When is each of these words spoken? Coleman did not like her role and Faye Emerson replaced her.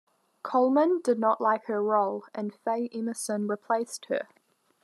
Coleman 0.41 0.99
did 1.03 1.19
not 1.19 1.39
like 1.39 1.65
her 1.65 1.79
role 1.79 2.25
and 2.33 2.55
Faye 2.55 2.89
Emerson 2.91 3.47
replaced 3.47 4.05
her. 4.05 4.29